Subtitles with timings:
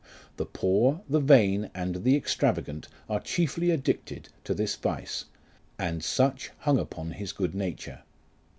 [0.37, 5.25] The poor, the vain, and the extravagant are chiefly addicted to this vice:
[5.77, 8.01] and such hung upon his good nature.